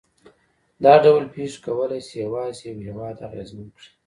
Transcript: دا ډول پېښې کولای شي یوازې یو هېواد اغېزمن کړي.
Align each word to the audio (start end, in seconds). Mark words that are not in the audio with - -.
دا 0.83 0.93
ډول 1.05 1.23
پېښې 1.35 1.57
کولای 1.65 2.01
شي 2.07 2.15
یوازې 2.25 2.63
یو 2.71 2.79
هېواد 2.87 3.15
اغېزمن 3.27 3.67
کړي. 3.75 3.89